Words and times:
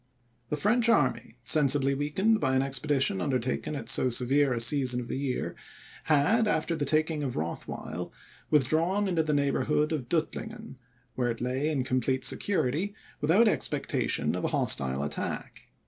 The 0.49 0.57
French 0.57 0.89
army, 0.89 1.37
sensibly 1.45 1.93
weakened 1.93 2.39
by 2.39 2.55
an 2.55 2.63
expedition 2.63 3.21
undertaken 3.21 3.75
at 3.75 3.87
so 3.87 4.09
severe 4.09 4.51
a 4.51 4.59
season 4.59 4.99
of 4.99 5.07
the 5.07 5.15
year, 5.19 5.55
had, 6.05 6.47
after 6.47 6.75
the 6.75 6.85
taking 6.85 7.21
of 7.21 7.35
Rothweil, 7.35 8.11
withdrawn 8.49 9.07
into 9.07 9.21
the 9.21 9.35
neighbourhood 9.35 9.91
of 9.91 10.09
Duttlingen, 10.09 10.77
where 11.13 11.29
it 11.29 11.39
lay 11.39 11.69
in 11.69 11.83
complete 11.83 12.23
security, 12.25 12.95
without 13.19 13.47
expectation 13.47 14.35
of 14.35 14.43
a 14.43 14.47
hostile 14.57 15.03
attack. 15.03 15.67